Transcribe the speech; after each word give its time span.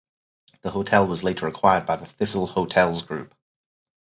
The 0.63 0.71
hotel 0.71 1.05
was 1.07 1.23
later 1.23 1.45
acquired 1.45 1.85
by 1.85 1.95
the 1.95 2.07
Thistle 2.07 2.47
Hotels 2.47 3.03
group. 3.03 3.35